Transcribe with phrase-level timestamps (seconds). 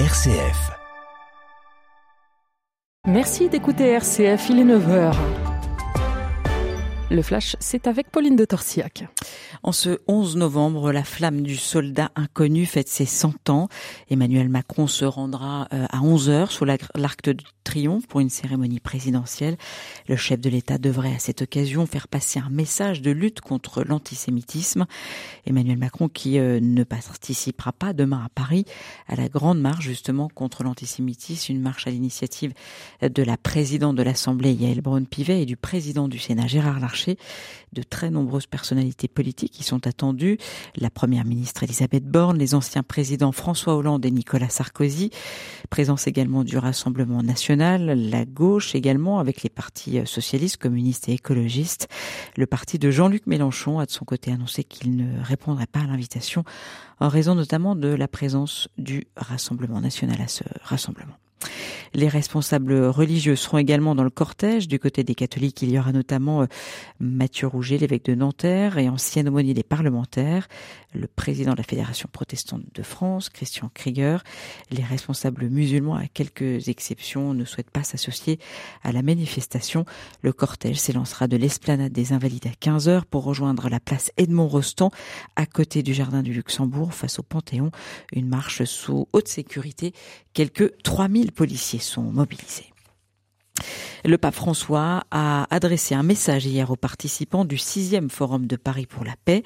[0.00, 0.72] RCF.
[3.06, 5.14] Merci d'écouter RCF, il est 9h.
[7.12, 9.04] Le flash, c'est avec Pauline de Torsiac.
[9.62, 13.68] En ce 11 novembre, la flamme du soldat inconnu fête ses 100 ans.
[14.10, 19.56] Emmanuel Macron se rendra euh, à 11h sous l'arc de triomphe pour une cérémonie présidentielle.
[20.08, 23.82] Le chef de l'État devrait à cette occasion faire passer un message de lutte contre
[23.82, 24.86] l'antisémitisme.
[25.46, 28.64] Emmanuel Macron qui euh, ne participera pas demain à Paris
[29.08, 32.52] à la grande marche justement contre l'antisémitisme, une marche à l'initiative
[33.02, 37.18] de la présidente de l'Assemblée Yael Braun-Pivet et du président du Sénat Gérard Larcher.
[37.72, 40.38] De très nombreuses personnalités politiques qui sont attendues.
[40.76, 45.10] La première ministre Elisabeth Borne, les anciens présidents François Hollande et Nicolas Sarkozy.
[45.70, 51.88] Présence également du Rassemblement national, la gauche également avec les partis socialistes, communistes et écologistes.
[52.36, 55.86] Le parti de Jean-Luc Mélenchon a de son côté annoncé qu'il ne répondrait pas à
[55.86, 56.44] l'invitation
[57.00, 61.14] en raison notamment de la présence du Rassemblement national à ce rassemblement.
[61.94, 64.66] Les responsables religieux seront également dans le cortège.
[64.66, 66.46] Du côté des catholiques, il y aura notamment euh,
[66.98, 70.48] Mathieu Rouget, l'évêque de Nanterre et ancien aumônier des parlementaires,
[70.92, 74.24] le président de la Fédération protestante de France, Christian Krieger.
[74.72, 78.40] Les responsables musulmans, à quelques exceptions, ne souhaitent pas s'associer
[78.82, 79.84] à la manifestation.
[80.20, 84.48] Le cortège s'élancera de l'esplanade des Invalides à 15 heures pour rejoindre la place Edmond
[84.48, 84.90] Rostand
[85.36, 87.70] à côté du jardin du Luxembourg face au Panthéon.
[88.12, 89.92] Une marche sous haute sécurité.
[90.32, 92.74] Quelques 3000 policiers sont mobilisés.
[94.06, 98.84] Le pape François a adressé un message hier aux participants du sixième forum de Paris
[98.84, 99.42] pour la paix.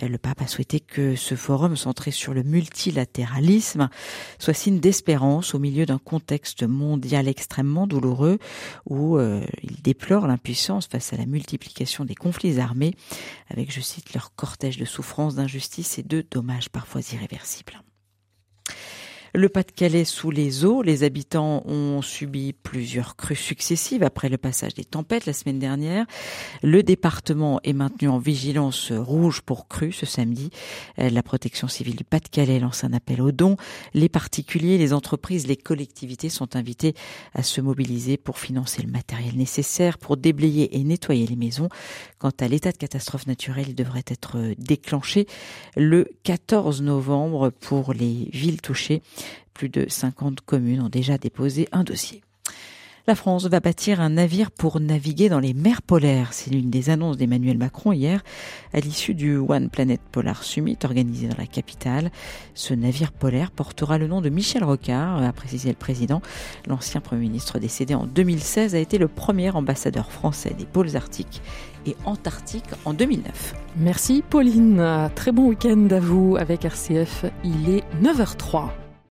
[0.00, 3.90] Le pape a souhaité que ce forum centré sur le multilatéralisme
[4.38, 8.38] soit signe d'espérance au milieu d'un contexte mondial extrêmement douloureux
[8.86, 12.94] où euh, il déplore l'impuissance face à la multiplication des conflits armés
[13.50, 17.82] avec, je cite, leur cortège de souffrances, d'injustice et de dommages parfois irréversibles.
[19.32, 24.74] Le Pas-de-Calais sous les eaux, les habitants ont subi plusieurs crues successives après le passage
[24.74, 26.04] des tempêtes la semaine dernière.
[26.62, 30.50] Le département est maintenu en vigilance rouge pour crues ce samedi.
[30.96, 33.56] La protection civile du Pas-de-Calais lance un appel aux dons.
[33.94, 36.94] Les particuliers, les entreprises, les collectivités sont invités
[37.32, 41.68] à se mobiliser pour financer le matériel nécessaire pour déblayer et nettoyer les maisons.
[42.20, 45.26] Quant à l'état de catastrophe naturelle, il devrait être déclenché
[45.74, 49.00] le 14 novembre pour les villes touchées.
[49.54, 52.22] Plus de 50 communes ont déjà déposé un dossier.
[53.06, 56.32] La France va bâtir un navire pour naviguer dans les mers polaires.
[56.32, 58.22] C'est l'une des annonces d'Emmanuel Macron hier
[58.74, 62.10] à l'issue du One Planet Polar Summit organisé dans la capitale.
[62.54, 66.20] Ce navire polaire portera le nom de Michel Rocard, a précisé le président.
[66.66, 71.40] L'ancien Premier ministre décédé en 2016 a été le premier ambassadeur français des pôles arctiques
[71.86, 73.54] et antarctiques en 2009.
[73.76, 75.10] Merci Pauline.
[75.14, 77.24] Très bon week-end à vous avec RCF.
[77.44, 78.79] Il est 9h03.